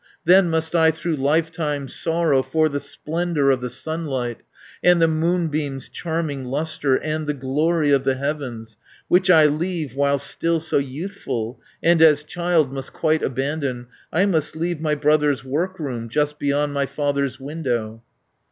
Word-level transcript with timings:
"Then 0.25 0.49
must 0.49 0.75
I 0.75 0.89
through 0.89 1.17
lifetime 1.17 1.87
sorrow 1.87 2.41
For 2.41 2.67
the 2.69 2.79
splendour 2.79 3.51
of 3.51 3.61
the 3.61 3.69
sunlight, 3.69 4.39
And 4.83 4.99
the 4.99 5.07
moonbeam's 5.07 5.89
charming 5.89 6.43
lustre 6.43 6.95
And 6.95 7.27
the 7.27 7.35
glory 7.35 7.91
of 7.91 8.03
the 8.03 8.15
heavens, 8.15 8.77
560 9.09 9.09
Which 9.09 9.29
I 9.29 9.45
leave, 9.45 9.93
while 9.95 10.17
still 10.17 10.59
so 10.59 10.79
youthful, 10.79 11.61
And 11.83 12.01
as 12.01 12.23
child 12.23 12.73
must 12.73 12.93
quite 12.93 13.21
abandon, 13.21 13.89
I 14.11 14.25
must 14.25 14.55
leave 14.55 14.81
my 14.81 14.95
brother's 14.95 15.43
work 15.43 15.77
room, 15.79 16.09
Just 16.09 16.39
beyond 16.39 16.73
my 16.73 16.87
father's 16.87 17.39
window." 17.39 18.01